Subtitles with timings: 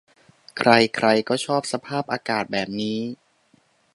[0.57, 2.99] ใครใครก็ชอบสภาพอากาศแบบนี้